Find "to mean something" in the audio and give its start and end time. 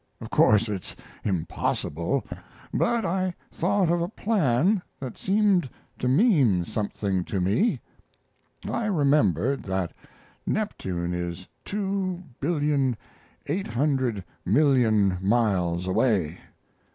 5.99-7.23